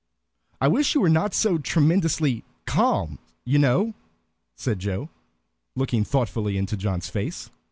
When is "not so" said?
1.11-1.59